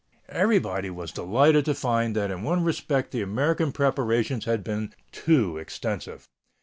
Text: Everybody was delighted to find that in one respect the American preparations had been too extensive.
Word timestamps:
Everybody 0.29 0.89
was 0.89 1.11
delighted 1.11 1.63
to 1.65 1.75
find 1.75 2.15
that 2.15 2.31
in 2.31 2.41
one 2.41 2.63
respect 2.63 3.11
the 3.11 3.21
American 3.21 3.71
preparations 3.71 4.45
had 4.45 4.63
been 4.63 4.95
too 5.11 5.59
extensive. 5.59 6.27